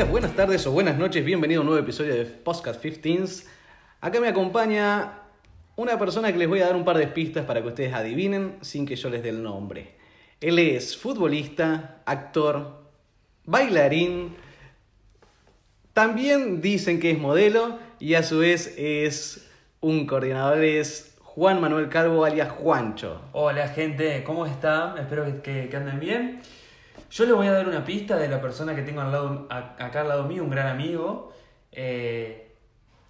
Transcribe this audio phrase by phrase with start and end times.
[0.00, 1.22] buenas tardes o buenas noches.
[1.22, 3.46] Bienvenido a un nuevo episodio de Podcast 15s.
[4.00, 5.20] Acá me acompaña
[5.76, 8.56] una persona que les voy a dar un par de pistas para que ustedes adivinen
[8.62, 9.94] sin que yo les dé el nombre.
[10.40, 12.84] Él es futbolista, actor,
[13.44, 14.34] bailarín.
[15.92, 19.46] También dicen que es modelo y a su vez es
[19.80, 20.64] un coordinador.
[20.64, 23.20] Es Juan Manuel Calvo alias Juancho.
[23.32, 24.96] Hola gente, ¿cómo están?
[24.96, 26.40] Espero que anden bien.
[27.12, 30.00] Yo les voy a dar una pista de la persona que tengo al lado, acá
[30.00, 31.30] al lado mío, un gran amigo.
[31.70, 32.56] eh,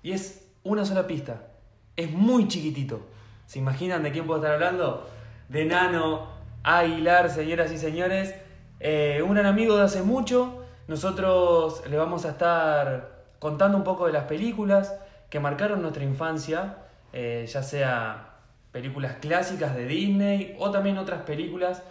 [0.02, 1.50] y es una sola pista.
[1.94, 3.06] Es muy chiquitito.
[3.46, 5.08] ¿Se imaginan de quién puedo estar hablando?
[5.48, 6.26] De Nano
[6.64, 8.34] Aguilar, señoras y señores.
[8.80, 10.64] Eh, un gran amigo de hace mucho.
[10.88, 14.96] Nosotros le vamos a estar contando un poco de las películas
[15.30, 16.78] que marcaron nuestra infancia,
[17.12, 18.30] eh, ya sea
[18.72, 21.84] películas clásicas de Disney o también otras películas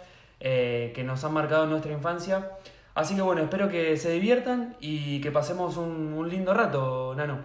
[0.44, 2.50] eh, que nos han marcado en nuestra infancia.
[2.94, 7.44] Así que bueno, espero que se diviertan y que pasemos un, un lindo rato, Nano.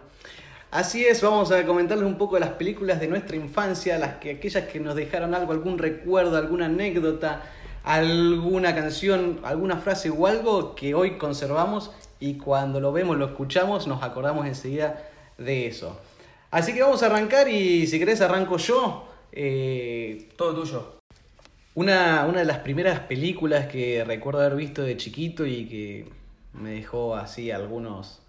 [0.71, 4.31] Así es, vamos a comentarles un poco de las películas de nuestra infancia, las que,
[4.31, 7.43] aquellas que nos dejaron algo, algún recuerdo, alguna anécdota,
[7.83, 13.87] alguna canción, alguna frase o algo que hoy conservamos y cuando lo vemos, lo escuchamos,
[13.87, 15.07] nos acordamos enseguida
[15.37, 16.01] de eso.
[16.49, 19.07] Así que vamos a arrancar y si querés arranco yo.
[19.31, 20.96] Eh, Todo tuyo.
[21.77, 26.09] Una, una de las primeras películas que recuerdo haber visto de chiquito y que
[26.53, 28.19] me dejó así algunos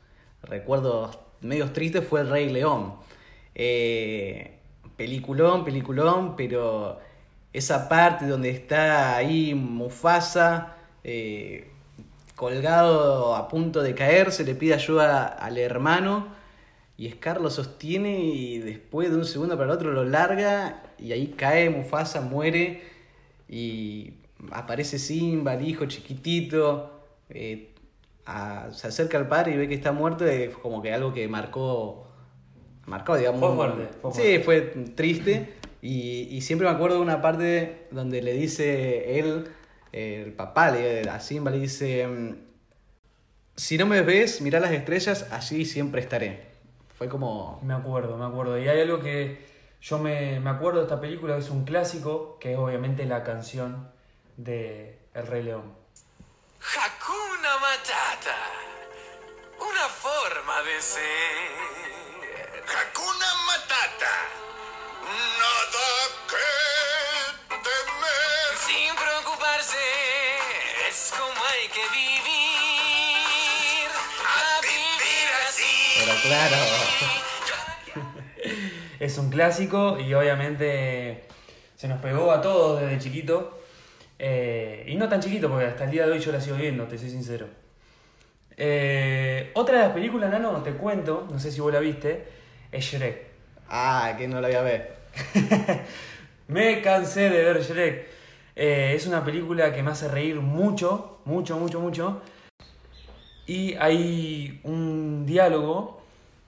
[0.43, 2.97] recuerdos medios tristes fue El Rey León.
[3.55, 4.59] Eh,
[4.99, 6.99] peliculón, peliculón, pero
[7.55, 11.71] esa parte donde está ahí Mufasa eh,
[12.37, 16.29] colgado a punto de caer, se le pide ayuda al hermano
[16.99, 21.13] y Scar lo sostiene y después de un segundo para el otro lo larga y
[21.13, 22.98] ahí cae Mufasa, muere
[23.49, 24.15] y
[24.53, 27.75] aparece Simba, el hijo chiquitito, eh,
[28.27, 31.27] a- se acerca al padre y ve que está muerto, es como que algo que
[31.29, 32.07] marcó,
[32.87, 33.41] marcó digamos.
[33.41, 34.61] Fue fuerte, fue sí, fue
[34.95, 39.49] triste y, y siempre me acuerdo de una parte donde le dice él,
[39.93, 42.35] el papá le, a Simba le dice, mm,
[43.57, 46.47] si no me ves, mira las estrellas, allí siempre estaré.
[46.95, 47.61] Fue como...
[47.65, 48.59] Me acuerdo, me acuerdo.
[48.59, 49.39] Y hay algo que
[49.81, 53.23] yo me, me acuerdo de esta película, que es un clásico, que es obviamente la
[53.23, 53.91] canción
[54.37, 55.77] de El Rey León.
[56.61, 58.37] Hakuna Matata.
[59.59, 61.01] Una forma de ser.
[62.67, 64.15] Hakuna Matata.
[65.39, 65.89] Nada
[66.29, 66.49] que
[67.63, 68.51] temer.
[68.67, 69.85] Sin preocuparse.
[70.89, 73.89] Es como hay que vivir.
[74.27, 75.75] A vivir así.
[76.01, 77.28] Pero claro.
[79.09, 81.23] Es un clásico y obviamente
[81.77, 83.59] se nos pegó a todos desde chiquito.
[84.19, 86.85] Eh, y no tan chiquito, porque hasta el día de hoy yo la sigo viendo,
[86.85, 87.47] te soy sincero.
[88.55, 92.23] Eh, otra de las películas, Nano, te cuento, no sé si vos la viste,
[92.71, 93.29] es Shrek.
[93.71, 94.97] Ah, que no la voy a ver.
[96.49, 98.09] Me cansé de ver Shrek.
[98.57, 102.21] Eh, es una película que me hace reír mucho, mucho, mucho, mucho.
[103.47, 105.98] Y hay un diálogo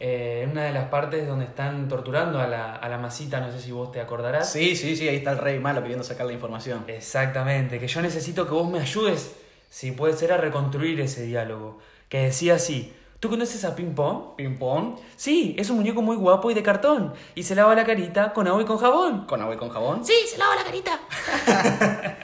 [0.03, 3.53] eh, en una de las partes donde están torturando a la, a la masita, no
[3.53, 4.51] sé si vos te acordarás.
[4.51, 6.85] Sí, sí, sí, ahí está el rey malo queriendo sacar la información.
[6.89, 9.37] Exactamente, que yo necesito que vos me ayudes,
[9.69, 11.81] si puede ser, a reconstruir ese diálogo.
[12.09, 14.37] Que decía así, ¿tú conoces a Ping Pong?
[14.37, 17.13] Ping pong, Sí, es un muñeco muy guapo y de cartón.
[17.35, 19.27] Y se lava la carita con agua y con jabón.
[19.27, 20.03] con agua y con jabón.
[20.03, 20.99] Sí, se lava la carita.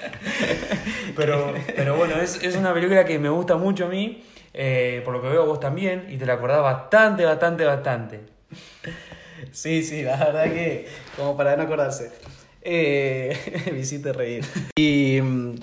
[1.15, 4.25] pero, pero bueno, es, es una película que me gusta mucho a mí,
[4.57, 8.21] eh, por lo que veo vos también, y te la acordás bastante, bastante, bastante.
[9.53, 12.11] Sí, sí, la verdad que como para no acordarse.
[12.63, 14.45] Eh, me hiciste reír.
[14.77, 15.55] Y mm,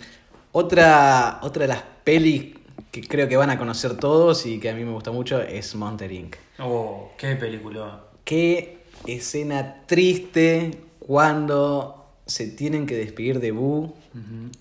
[0.51, 2.55] otra, otra de las pelis
[2.91, 5.73] que creo que van a conocer todos y que a mí me gusta mucho es
[5.73, 6.35] Monster Inc.
[6.59, 8.03] Oh, qué película.
[8.23, 13.95] Qué escena triste cuando se tienen que despedir de Boo.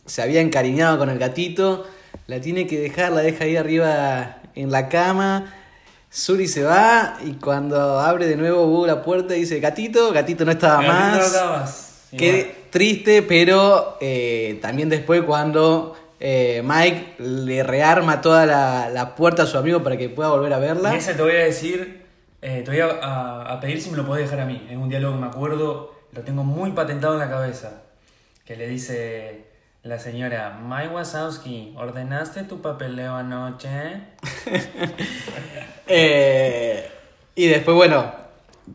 [0.07, 1.87] Se había encariñado con el gatito,
[2.33, 5.55] la tiene que dejar, la deja ahí arriba en la cama.
[6.11, 10.53] Suri se va y cuando abre de nuevo Boo la puerta dice, gatito, gatito no
[10.53, 11.19] estaba Gatito más.
[11.19, 11.89] no estaba más.
[12.17, 19.45] Qué triste, pero eh, también después cuando eh, Mike le rearma toda la, la puerta
[19.45, 20.95] a su amigo para que pueda volver a verla.
[20.95, 22.03] Y ese te voy a decir,
[22.43, 24.67] eh, te voy a, a- a pedir si me lo podés dejar a mí.
[24.71, 27.83] Es un diálogo que me acuerdo, lo tengo muy patentado en la cabeza.
[28.45, 29.45] Que le dice
[29.85, 34.01] la señora, Mike Wazowski, ¿ordenaste tu papeleo anoche?
[35.95, 36.89] Eh,
[37.35, 38.11] y después, bueno,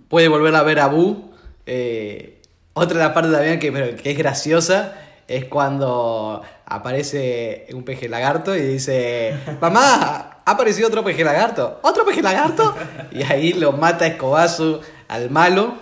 [0.09, 1.31] puede volver a ver a Boo.
[1.65, 2.42] Eh,
[2.74, 4.94] otra de las partes también que, pero que es graciosa
[5.27, 12.06] es cuando aparece un peje lagarto y dice, mamá, ha aparecido otro peje lagarto, otro
[12.06, 12.75] peje lagarto,
[13.12, 15.74] y ahí lo mata escobazo al malo.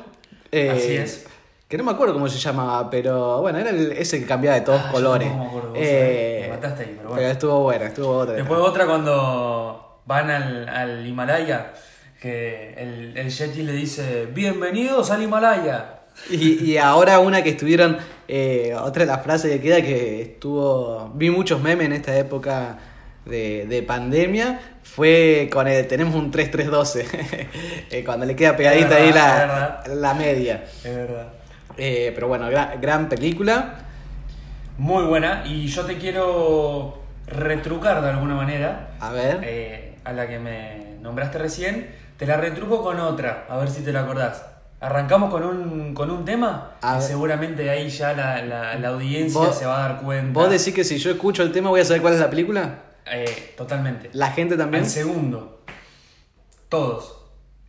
[0.51, 1.25] eh, Así es.
[1.67, 4.61] Que no me acuerdo cómo se llamaba, pero bueno, era el- ese que cambiaba de
[4.61, 5.27] todos Ah, colores.
[5.27, 7.27] tampoco me acuerdo, Eh, me mataste ahí, pero bueno.
[7.27, 8.35] estuvo buena, estuvo otra.
[8.35, 11.73] Después otra cuando van al, al Himalaya,
[12.21, 16.01] que el, el Yeti le dice, bienvenidos al Himalaya.
[16.29, 17.97] Y, y ahora una que estuvieron,
[18.27, 22.77] eh, otra de las frases que queda que estuvo, vi muchos memes en esta época
[23.25, 27.07] de, de pandemia, fue con el tenemos un 3312,
[27.89, 30.63] eh, cuando le queda pegadita ahí la, la media.
[30.83, 31.27] Es verdad.
[31.77, 33.75] Eh, pero bueno, gran, gran película.
[34.77, 40.27] Muy buena, y yo te quiero retrucar de alguna manera A ver, eh, a la
[40.27, 41.95] que me nombraste recién.
[42.17, 44.45] Te la retruco con otra, a ver si te la acordás.
[44.81, 47.01] Arrancamos con un, con un tema A ver.
[47.01, 50.37] seguramente ahí ya la, la- la audiencia se va a dar cuenta.
[50.39, 52.79] vos decís que si yo escucho el tema voy a saber cuál es la película.
[53.09, 54.09] Eh, totalmente.
[54.13, 54.83] La gente también.
[54.83, 55.61] Al segundo.
[56.69, 57.17] Todos.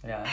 [0.03, 0.25] Mirá.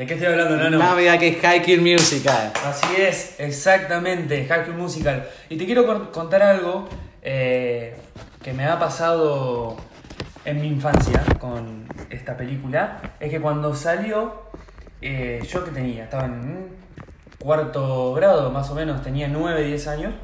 [0.00, 0.78] ¿De qué estoy hablando, Nano?
[0.78, 2.54] No, mira que es High Kill Musical.
[2.64, 5.28] Así es, exactamente, High School Musical.
[5.50, 6.88] Y te quiero contar algo
[7.20, 7.94] eh,
[8.42, 9.76] que me ha pasado
[10.46, 12.96] en mi infancia con esta película.
[13.20, 14.44] Es que cuando salió,
[15.02, 16.68] eh, yo que tenía, estaba en
[17.38, 20.14] cuarto grado más o menos, tenía 9, 10 años,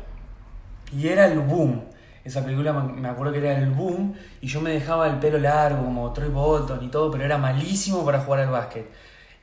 [0.90, 1.84] y era el boom.
[2.24, 5.84] Esa película me acuerdo que era el boom, y yo me dejaba el pelo largo
[5.84, 8.86] como Troy Bolton y todo, pero era malísimo para jugar al básquet.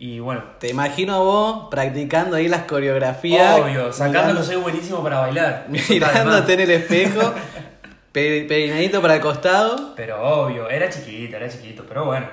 [0.05, 3.61] Y bueno, Te imagino a vos practicando ahí las coreografías.
[3.61, 5.67] Obvio, sacando que soy buenísimo para bailar.
[5.69, 7.33] mirándote en el espejo,
[8.11, 9.94] pe- peinadito para el costado.
[9.95, 12.27] Pero obvio, era chiquito, era chiquito, pero bueno.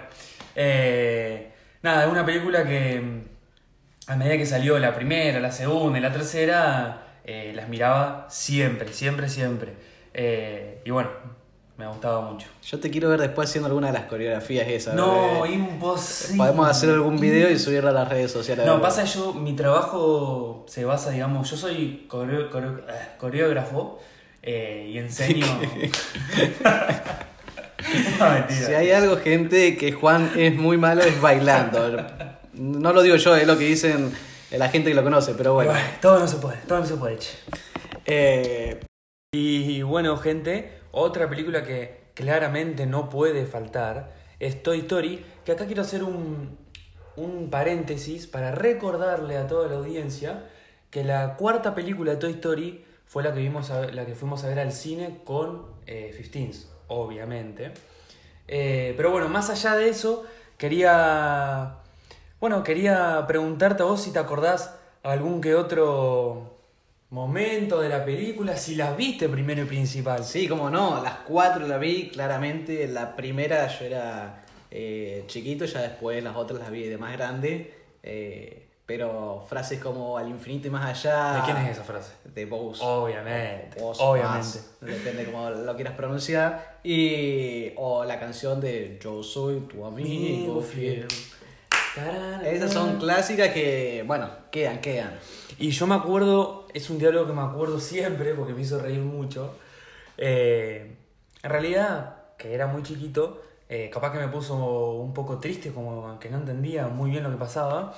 [0.57, 1.53] Eh,
[1.83, 3.21] nada, es una película que mm,
[4.11, 8.93] a medida que salió la primera, la segunda y la tercera, eh, las miraba siempre,
[8.93, 9.75] siempre, siempre.
[10.13, 11.11] Eh, y bueno,
[11.81, 12.47] me gustaba mucho.
[12.63, 14.95] Yo te quiero ver después haciendo alguna de las coreografías esas.
[14.95, 15.53] No, eh.
[15.53, 16.37] imposible.
[16.37, 18.67] Podemos hacer algún video y subirlo a las redes sociales.
[18.67, 23.99] No, pasa yo, mi trabajo se basa, digamos, yo soy coreo- coreo- eh, coreógrafo
[24.43, 25.47] eh, y enseño...
[28.21, 28.67] no, mentira.
[28.67, 32.05] Si hay algo, gente, que Juan es muy malo es bailando.
[32.53, 34.13] No lo digo yo, es lo que dicen
[34.51, 35.73] la gente que lo conoce, pero bueno.
[36.03, 37.19] Todo no se puede, todo no se puede.
[38.05, 38.81] Eh,
[39.33, 45.67] Y bueno, gente, otra película que claramente no puede faltar es Toy Story, que acá
[45.67, 46.59] quiero hacer un,
[47.17, 50.45] un paréntesis para recordarle a toda la audiencia
[50.91, 54.49] que la cuarta película de Toy Story fue la que, vimos la que fuimos a
[54.49, 57.73] ver al cine con eh, 15 obviamente.
[58.49, 60.25] Eh, pero bueno, más allá de eso,
[60.59, 61.77] quería.
[62.41, 66.50] Bueno, quería preguntarte a vos si te acordás algún que otro
[67.11, 70.25] momento de la película, si las viste primero y principal.
[70.25, 72.87] sí, como no, las cuatro la vi claramente.
[72.89, 77.75] La primera yo era eh, chiquito, ya después las otras las vi de más grande.
[78.03, 81.35] eh, pero frases como al infinito y más allá.
[81.35, 82.13] ¿De quién es esa frase?
[82.35, 82.83] De Bose.
[82.85, 84.39] Obviamente, Bose obviamente.
[84.39, 86.81] más, depende cómo lo quieras pronunciar.
[86.83, 87.71] Y.
[87.77, 91.07] O la canción de Yo soy tu amigo fiel.
[92.45, 95.19] Esas son clásicas que, bueno, quedan, quedan.
[95.59, 99.01] Y yo me acuerdo, es un diálogo que me acuerdo siempre porque me hizo reír
[99.01, 99.57] mucho.
[100.17, 100.97] Eh,
[101.43, 106.19] en realidad, que era muy chiquito, eh, capaz que me puso un poco triste, como
[106.21, 107.95] que no entendía muy bien lo que pasaba.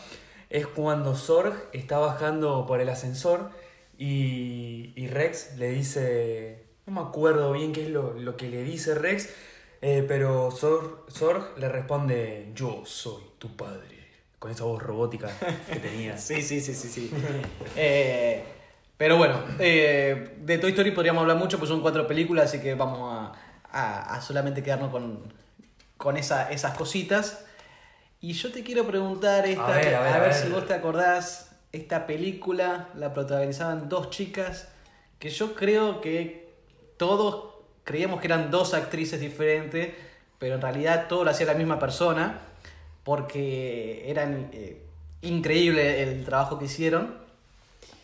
[0.49, 3.51] Es cuando Sorg está bajando por el ascensor
[3.99, 8.63] y, y Rex le dice, no me acuerdo bien qué es lo, lo que le
[8.63, 9.29] dice Rex,
[9.83, 14.09] eh, pero Sorg, Sorg le responde, yo soy tu padre,
[14.39, 15.29] con esa voz robótica
[15.69, 16.17] que tenía.
[16.19, 17.11] Sí, sí, sí, sí, sí.
[17.77, 18.45] Eh,
[18.97, 22.75] pero bueno, eh, de Toy Story podríamos hablar mucho, pues son cuatro películas, así que
[22.75, 23.33] vamos a,
[23.71, 25.21] a- a solamente quedarnos con,
[25.97, 27.45] con esa- esas cositas.
[28.21, 30.35] Y yo te quiero preguntar esta, A ver, a ver, a ver.
[30.35, 34.69] si vos te acordás, esta película la protagonizaban dos chicas
[35.19, 36.55] que yo creo que
[36.97, 37.52] todos
[37.85, 39.95] creíamos que eran dos actrices diferentes,
[40.39, 42.41] pero en realidad todo lo hacía la misma persona,
[43.05, 44.83] porque eran eh,
[45.23, 47.21] increíble el trabajo que hicieron.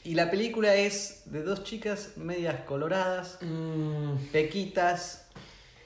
[0.04, 5.26] Y la película es de dos chicas medias coloradas, Mm, pequitas,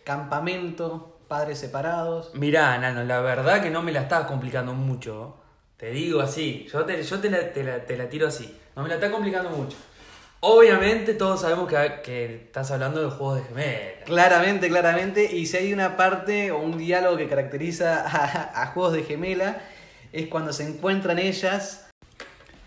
[0.04, 2.30] campamento, padres separados.
[2.34, 5.37] Mirá, Nano, la verdad que no me la estás complicando mucho.
[5.76, 8.56] Te digo así, yo te, yo te, la, te la- te la tiro así.
[8.76, 9.76] No me la estás complicando mucho.
[10.44, 14.04] Obviamente todos sabemos que, que estás hablando de juegos de gemelas.
[14.04, 15.37] Claramente, claramente.
[15.37, 19.61] Y si hay una parte o un diálogo que caracteriza a, a Juegos de Gemela,
[20.12, 21.88] es cuando se encuentran ellas.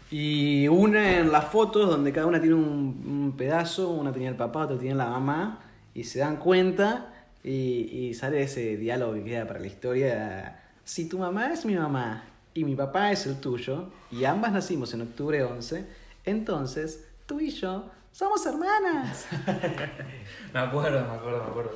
[0.09, 4.63] Y una en las fotos donde cada una tiene un, pedazo, una tenía el papá,
[4.63, 5.59] otra tenía la mamá,
[5.93, 7.51] y se dan cuenta y,
[7.91, 10.63] y sale ese diálogo que queda para la historia.
[10.85, 14.93] Si tu mamá es mi mamá y mi papá es el tuyo, y ambas nacimos
[14.93, 15.85] en octubre 11,
[16.23, 19.27] entonces tú y yo somos hermanas.
[20.53, 21.71] Me acuerdo, me acuerdo, me acuerdo.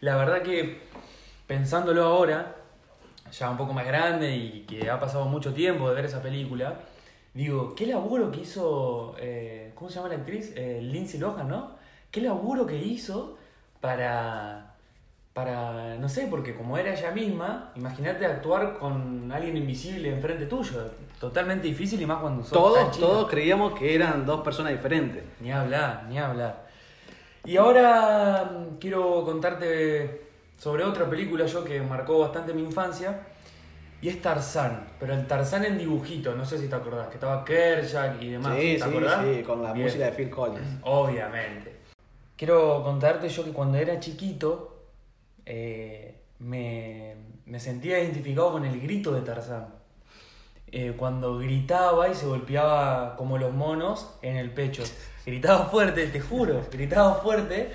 [0.00, 0.80] La verdad que
[1.46, 2.54] pensándolo ahora,
[3.32, 6.78] ya un poco más grande y que ha pasado mucho tiempo de ver esa película,
[7.34, 10.52] digo, qué laburo que hizo, eh, ¿cómo se llama la actriz?
[10.54, 11.76] Eh, Lindsay Lohan, ¿no?
[12.10, 13.38] Qué laburo que hizo
[13.80, 14.71] para,
[15.32, 20.84] para, no sé, porque como era ella misma, imagínate actuar con alguien invisible enfrente tuyo.
[21.18, 23.06] Totalmente difícil y más cuando sos tan Todos, chica.
[23.06, 25.22] todos creíamos que eran dos personas diferentes.
[25.40, 26.66] Ni hablar, ni hablar.
[27.44, 30.22] Y ahora mm, quiero contarte
[30.58, 33.20] sobre otra película yo que marcó bastante mi infancia.
[34.02, 37.44] Y es Tarzán, pero el Tarzán en dibujito, no sé si te acordás, que estaba
[37.44, 38.56] Kershak y demás.
[38.58, 39.24] sí, ¿Te sí, acordás?
[39.24, 39.86] sí, con la Bien.
[39.86, 40.78] música de Phil Collins.
[40.82, 41.76] Obviamente.
[42.36, 44.71] Quiero contarte yo que cuando era chiquito
[45.46, 47.14] eh, me,
[47.46, 49.68] me sentía identificado con el grito de Tarzán.
[50.74, 54.82] Eh, cuando gritaba y se golpeaba como los monos en el pecho.
[55.26, 57.70] Gritaba fuerte, te juro, gritaba fuerte.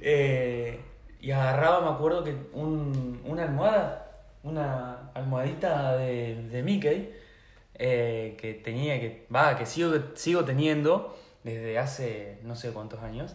[0.00, 0.80] eh,
[1.20, 7.12] y agarraba, me acuerdo que un- una almohada, una almohadita de, de Mickey,
[7.78, 13.34] que tenía, que va, que sigo, sigo teniendo desde hace no sé cuántos años.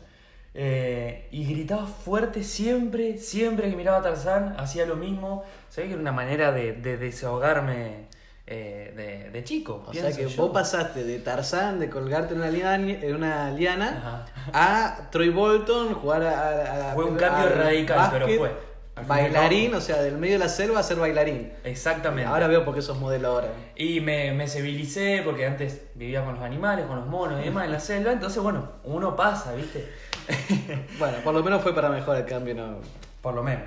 [0.54, 5.44] Eh, y gritaba fuerte siempre, siempre que miraba a Tarzán, hacía lo mismo.
[5.70, 8.08] Sabía que era una manera de, de desahogarme
[8.48, 9.84] eh, de, de chico.
[9.88, 10.42] O sea que yo.
[10.44, 14.98] vos pasaste de Tarzán, de colgarte en una liana, en una liana Ajá.
[15.06, 18.72] a Troy Bolton, jugar a, a- Fue un cambio al radical, pero básquet, fue.
[19.08, 21.52] Bailarín, o sea, del medio de la selva a ser bailarín.
[21.64, 22.30] Exactamente.
[22.30, 23.48] Ahora veo por qué sos modelo ahora.
[23.76, 27.66] Y me, me civilicé porque antes vivía con los animales, con los monos y demás
[27.66, 28.12] en la selva.
[28.12, 29.88] Entonces, bueno, uno pasa, ¿viste?
[31.00, 32.78] Bueno, por lo menos fue para mejor el cambio, ¿no?
[33.22, 33.64] Por lo menos.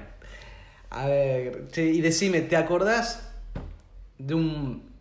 [0.91, 3.33] A ver, che, y decime, ¿te acordás
[4.19, 4.95] de un...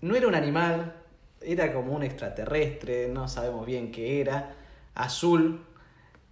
[0.00, 0.94] No era un animal,
[1.40, 4.54] era como un extraterrestre, no sabemos bien qué era,
[4.94, 5.64] azul,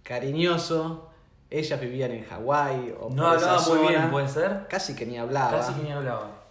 [0.03, 1.09] cariñoso,
[1.49, 4.67] ellas vivían en Hawái o No hablaba muy bien, puede ser.
[4.69, 5.51] Casi que ni hablaba.
[5.51, 6.43] Casi que ni hablaba.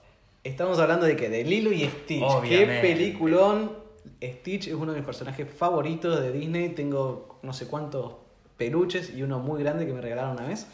[0.42, 2.22] Estamos hablando de que de Lilo y Stitch.
[2.22, 2.80] Obviamente.
[2.80, 3.83] Qué peliculón.
[4.22, 6.70] Stitch es uno de mis personajes favoritos de Disney.
[6.70, 8.14] Tengo no sé cuántos
[8.56, 10.66] peluches y uno muy grande que me regalaron una vez.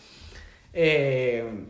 [0.72, 1.64] Eh,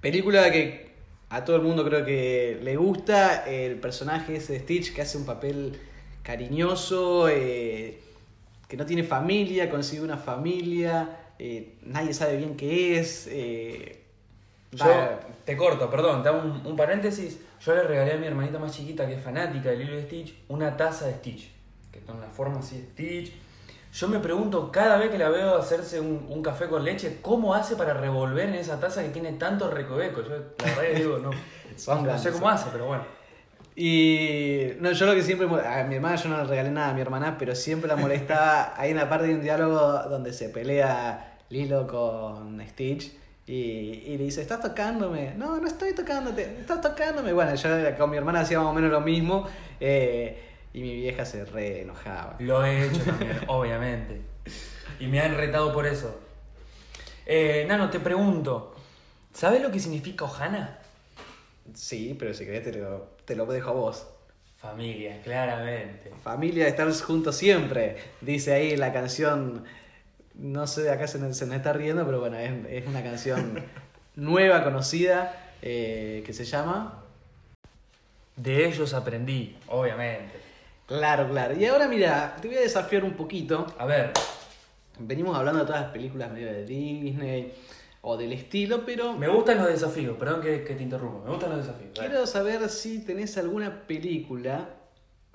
[0.00, 0.86] película que
[1.28, 3.44] a todo el mundo creo que le gusta.
[3.46, 5.78] El personaje ese de Stitch que hace un papel
[6.22, 8.00] cariñoso, eh,
[8.68, 13.28] que no tiene familia, consigue una familia, eh, nadie sabe bien qué es.
[14.72, 14.86] Yo
[15.44, 17.40] te corto, perdón, te hago un, un paréntesis.
[17.60, 20.34] Yo le regalé a mi hermanita más chiquita, que es fanática de Lilo y Stitch,
[20.48, 21.50] una taza de Stitch.
[21.90, 23.32] Que con una forma así de Stitch.
[23.92, 27.54] Yo me pregunto cada vez que la veo hacerse un, un café con leche, ¿cómo
[27.54, 30.26] hace para revolver en esa taza que tiene tantos recovecos?
[30.28, 31.30] Yo la verdad que digo, no,
[31.76, 33.04] Son no sé cómo hace, pero bueno.
[33.74, 36.94] Y no, yo lo que siempre, a mi hermana yo no le regalé nada a
[36.94, 38.74] mi hermana, pero siempre la molestaba.
[38.76, 43.12] Hay una parte de un diálogo donde se pelea Lilo con Stitch
[43.46, 43.52] y,
[44.06, 45.34] y le dice, ¿estás tocándome?
[45.36, 47.32] No, no estoy tocándote, estás tocándome.
[47.32, 49.46] Bueno, yo con mi hermana hacía más o menos lo mismo
[49.78, 50.42] eh,
[50.74, 52.36] y mi vieja se re enojaba.
[52.40, 54.20] Lo he hecho también, obviamente.
[54.98, 56.18] Y me han retado por eso.
[57.24, 58.74] Eh, Nano, te pregunto,
[59.32, 60.78] ¿sabes lo que significa Ohana?
[61.74, 64.06] Sí, pero si querés te lo, te lo dejo a vos.
[64.56, 66.10] Familia, claramente.
[66.22, 69.64] Familia, estar juntos siempre, dice ahí la canción.
[70.38, 73.58] No sé, acá se, nos- se nos está riendo, pero bueno, es, es una canción
[74.16, 77.02] nueva, conocida, eh, que se llama.
[78.36, 80.34] De ellos aprendí, obviamente.
[80.86, 81.54] Claro, claro.
[81.56, 83.66] Y ahora mira, te voy a desafiar un poquito.
[83.78, 84.12] A ver,
[84.98, 87.52] Venimos hablando de todas las películas medio de Disney
[88.00, 91.50] o del estilo, pero me gustan los desafíos, perdón que, que te interrumpo, me gustan
[91.50, 91.90] los desafíos.
[91.98, 94.68] quiero saber si tenés alguna película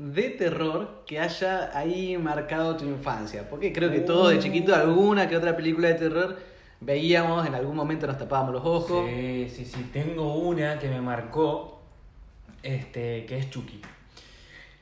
[0.01, 3.47] de terror que haya ahí marcado tu infancia.
[3.47, 6.39] Porque creo que todos de chiquito alguna que otra película de terror
[6.79, 9.07] veíamos, en algún momento nos tapábamos los ojos.
[9.07, 11.83] Sí, sí, sí, tengo una que me marcó,
[12.63, 13.79] este, que es Chucky.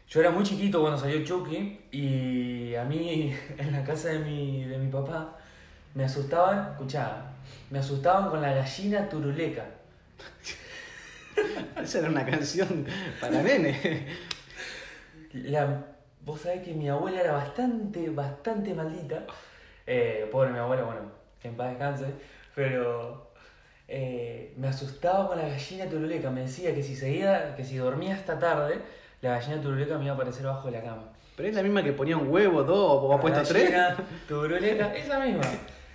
[0.07, 4.63] Yo era muy chiquito cuando salió Chucky y a mí en la casa de mi,
[4.63, 5.37] de mi papá
[5.95, 7.25] me asustaban, escuchá,
[7.69, 9.65] me asustaban con la gallina turuleca.
[11.83, 12.85] Esa era una canción
[13.19, 14.07] para nene.
[15.33, 15.85] La,
[16.25, 19.25] vos sabés que mi abuela era bastante, bastante maldita.
[19.87, 21.01] Eh, pobre mi abuela, bueno,
[21.43, 22.05] en paz descanse.
[22.55, 23.31] Pero
[23.87, 26.29] eh, me asustaba con la gallina turuleca.
[26.29, 28.79] Me decía que si seguía, que si dormía esta tarde,
[29.21, 31.03] la gallina turuleca me iba a aparecer abajo de la cama.
[31.35, 33.71] Pero es la misma que ponía un huevo, dos, o ha puesto La tres.
[33.71, 35.43] gallina turuleca, esa misma.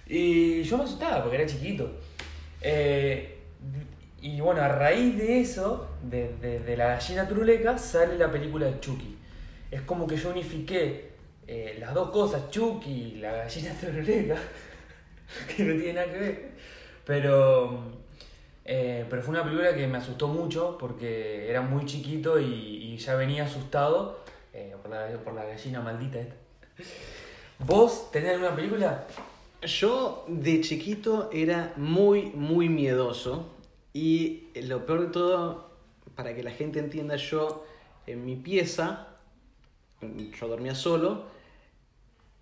[0.07, 1.91] Y yo me asustaba porque era chiquito.
[2.63, 3.39] Eh,
[4.23, 8.67] y bueno, a raíz de eso, de, de- de la gallina turuleca, sale la película
[8.67, 9.14] de Chucky.
[9.75, 11.11] Es como que yo unifiqué
[11.49, 14.37] eh, las dos cosas, Chucky y la gallina turuleca,
[15.49, 16.51] que no tiene nada que ver.
[17.05, 17.81] Pero,
[18.65, 23.17] eh, pero fue una película que me asustó mucho porque era muy chiquito y, ya
[23.17, 24.21] venía asustado
[24.53, 26.21] eh, por, la, por la gallina maldita.
[27.59, 29.09] ¿Vos tenés alguna película?
[29.61, 33.51] Yo de chiquito era muy, muy miedoso.
[33.93, 35.71] Y lo peor de todo,
[36.15, 37.67] para que la gente entienda, yo
[38.07, 39.14] en mi pieza,
[40.01, 41.27] yo dormía solo,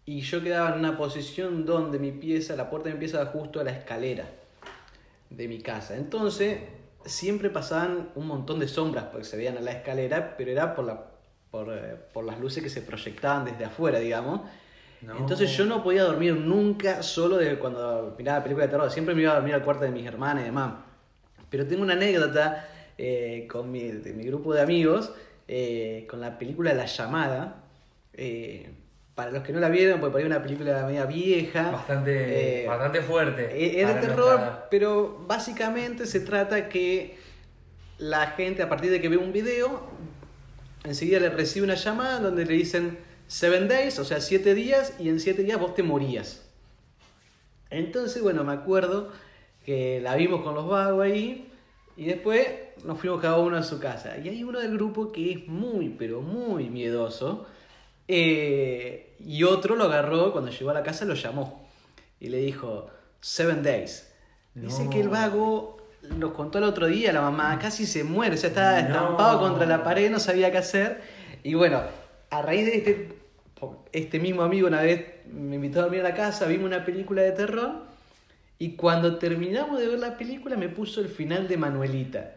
[0.05, 3.31] y yo quedaba en una posición donde mi pieza, la puerta de mi pieza era
[3.31, 4.29] justo a la escalera
[5.31, 5.97] de mi casa.
[5.97, 6.59] Entonces,
[7.05, 10.87] siempre pasaban un montón de sombras porque se veían a la escalera, pero era por,
[10.87, 11.05] la,
[11.51, 14.41] por, eh, por las luces que se proyectaban desde afuera, digamos.
[15.03, 15.17] No.
[15.19, 18.91] Entonces yo no podía dormir nunca solo desde cuando miraba películas de terror.
[18.91, 20.75] Siempre me iba a dormir al cuarto de mis hermanas y demás.
[21.49, 22.69] Pero tengo una anécdota
[22.99, 25.13] eh, con mi, de mi grupo de amigos
[25.49, 27.65] eh, con la película La Llamada.
[28.15, 28.71] Eh,
[29.15, 31.71] para los que no la vieron, porque por ahí una película media vieja.
[31.71, 33.79] Bastante, Eh, bastante fuerte.
[33.81, 37.19] Era terror, nuestra- pero básicamente se trata que
[37.99, 39.83] la gente a partir de que ve un video,
[40.85, 45.11] enseguida le recibe una llamada donde le dicen seven days, o sea, siete días, y
[45.11, 46.49] en siete días vos te morías.
[47.71, 49.13] Entonces, bueno, me acuerdo
[49.65, 51.51] que la vimos con los vagos ahí,
[51.97, 52.49] y después
[52.85, 54.19] nos fuimos cada uno a su casa.
[54.19, 57.47] Y hay uno del grupo que es muy, pero muy miedoso,
[58.09, 61.67] eh, y otro lo agarró, cuando llegó a la casa lo llamó,
[62.21, 62.89] y le dijo,
[63.21, 64.09] seven days.
[64.55, 65.79] Dice que el vago
[66.19, 68.89] nos contó el otro día, la mamá casi se muere, o sea, estaba No.
[68.89, 71.01] estampado contra la pared, no sabía qué hacer.
[71.43, 71.81] Y bueno,
[72.31, 73.09] a raíz de este,
[73.93, 77.23] este mismo amigo una vez me invitó a dormir a la casa, vimos una película
[77.23, 77.85] de terror
[78.59, 82.35] y cuando terminamos de ver la película me puso el final de Manuelita.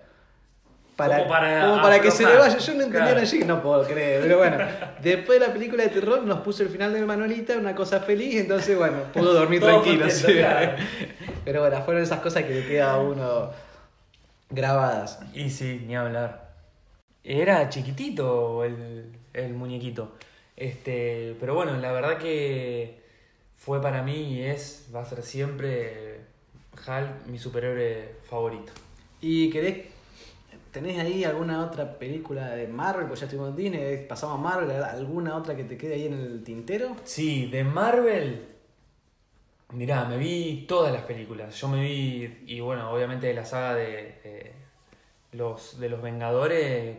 [0.95, 3.19] Para, Como para como para que se le vaya, yo no entendía Claro.
[3.21, 4.58] allí, no puedo creer, pero bueno,
[5.01, 8.36] después de la película de terror nos puso el final de Manuelita, una cosa feliz,
[8.39, 10.05] entonces bueno, pudo dormir tranquilo.
[10.05, 10.34] contento, sí.
[10.36, 10.71] claro.
[11.43, 13.51] Pero bueno, fueron esas cosas que le queda a uno
[14.49, 15.19] grabadas.
[15.34, 16.53] Y sí, ni hablar.
[17.23, 20.13] Era chiquitito el, el muñequito.
[20.55, 23.01] Este, pero bueno, la verdad que
[23.58, 26.21] fue para mí y es, va a ser siempre
[26.88, 28.71] Hal mi superhéroe favorito.
[29.21, 29.88] ¿Y querés,
[30.75, 33.07] tenés ahí alguna otra película de Marvel?
[33.07, 36.13] Pues ya estuvimos en Disney, pasamos a Marvel, ¿alguna otra que te quede ahí en
[36.15, 36.97] el tintero?
[37.05, 38.45] Sí, de Marvel.
[39.71, 41.55] Mirá, me vi todas las películas.
[41.55, 44.51] Yo me vi, y bueno, obviamente de la saga de eh,
[45.31, 46.97] los, de los Vengadores,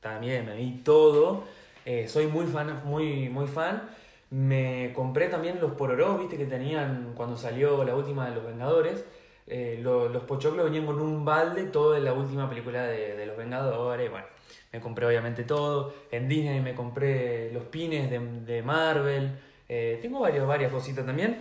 [0.00, 1.44] también me vi todo.
[1.84, 3.90] Eh, soy muy fan, muy, muy fan.
[4.30, 9.04] Me compré también los pororó, viste, que tenían cuando salió la última de los Vengadores.
[9.46, 13.26] Eh, lo- los pochoclos venían con un balde, todo de la última película de, de
[13.26, 14.10] los Vengadores.
[14.10, 14.26] Bueno,
[14.72, 15.92] me compré obviamente todo.
[16.10, 19.38] En Disney me compré los pines de, de Marvel.
[19.68, 21.38] Eh, tengo varios, varias cositas también.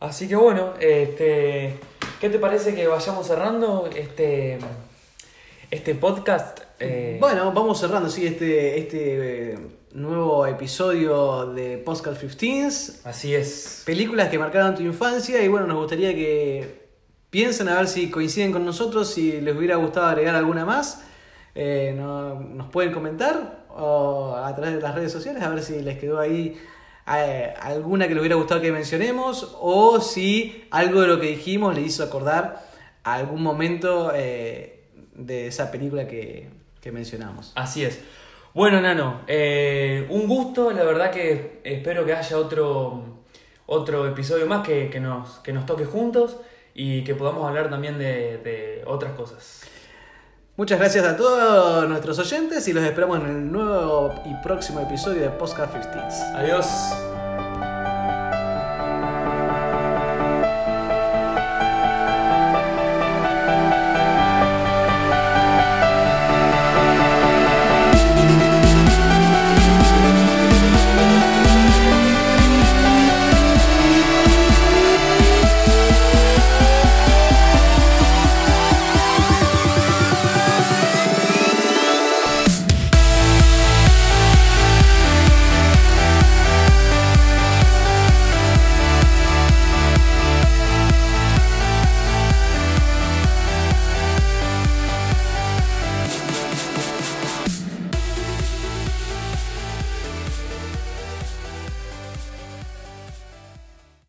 [0.00, 1.78] Así que bueno, este,
[2.20, 4.58] ¿qué te parece que vayamos cerrando este,
[5.70, 6.60] este podcast?
[6.80, 9.58] Eh, Bueno, vamos cerrando, sí, este, este eh,
[9.94, 13.08] nuevo episodio de Postcard 15.
[13.08, 13.82] Así es.
[13.86, 16.84] Películas que marcaron tu infancia y bueno, nos gustaría que
[17.30, 21.02] piensen a ver si coinciden con nosotros, si les hubiera gustado agregar alguna más.
[21.54, 25.80] Eh, no- nos pueden comentar o a través de las redes sociales a ver si
[25.80, 26.56] les quedó ahí
[27.16, 31.74] eh, alguna que les hubiera gustado que mencionemos o si algo de lo que dijimos
[31.74, 32.66] le hizo acordar
[33.04, 36.48] a algún momento eh, de esa película que,
[36.80, 37.52] que mencionamos.
[37.54, 38.00] Así es.
[38.54, 43.24] Bueno, Nano, eh, un gusto, la verdad que espero que haya otro,
[43.66, 46.36] otro episodio más que, que nos, que nos toque juntos
[46.72, 49.62] y que podamos hablar también de, de otras cosas.
[50.56, 55.22] Muchas gracias a todos nuestros oyentes y los esperamos en el nuevo y próximo episodio
[55.22, 55.92] de Postcard 15.
[56.36, 57.13] Adiós.